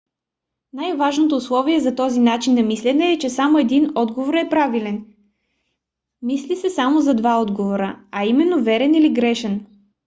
[0.73, 5.05] най-важното условие за този начин на мислене е че само един отговор е правилен.
[6.21, 9.65] мисли се само за два отговора а именно верен или грешен